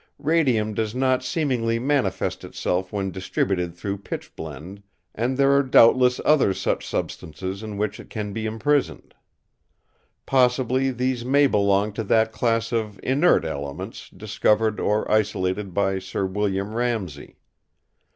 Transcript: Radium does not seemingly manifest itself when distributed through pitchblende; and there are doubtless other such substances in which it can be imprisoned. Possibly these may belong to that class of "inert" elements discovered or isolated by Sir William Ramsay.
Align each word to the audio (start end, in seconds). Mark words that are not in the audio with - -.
Radium 0.17 0.73
does 0.73 0.95
not 0.95 1.23
seemingly 1.23 1.77
manifest 1.77 2.43
itself 2.43 2.91
when 2.91 3.11
distributed 3.11 3.75
through 3.75 3.99
pitchblende; 3.99 4.81
and 5.13 5.37
there 5.37 5.51
are 5.51 5.61
doubtless 5.61 6.19
other 6.25 6.55
such 6.55 6.83
substances 6.87 7.61
in 7.61 7.77
which 7.77 7.99
it 7.99 8.09
can 8.09 8.33
be 8.33 8.47
imprisoned. 8.47 9.13
Possibly 10.25 10.89
these 10.89 11.23
may 11.23 11.45
belong 11.45 11.93
to 11.93 12.03
that 12.03 12.31
class 12.31 12.71
of 12.71 12.99
"inert" 13.03 13.45
elements 13.45 14.09
discovered 14.09 14.79
or 14.79 15.05
isolated 15.11 15.71
by 15.71 15.99
Sir 15.99 16.25
William 16.25 16.73
Ramsay. 16.73 17.35